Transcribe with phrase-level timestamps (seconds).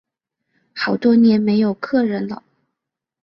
[0.73, 2.41] 好多年没有客人了